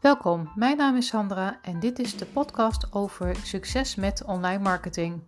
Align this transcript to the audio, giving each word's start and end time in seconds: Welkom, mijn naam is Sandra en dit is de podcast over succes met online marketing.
Welkom, 0.00 0.52
mijn 0.54 0.76
naam 0.76 0.96
is 0.96 1.06
Sandra 1.06 1.58
en 1.62 1.80
dit 1.80 1.98
is 1.98 2.16
de 2.16 2.26
podcast 2.26 2.92
over 2.92 3.36
succes 3.36 3.94
met 3.94 4.24
online 4.24 4.58
marketing. 4.58 5.22